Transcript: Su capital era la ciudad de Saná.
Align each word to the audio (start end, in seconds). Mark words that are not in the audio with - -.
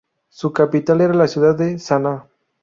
Su 0.29 0.51
capital 0.51 1.01
era 1.01 1.13
la 1.13 1.27
ciudad 1.27 1.55
de 1.55 1.77
Saná. 1.77 2.25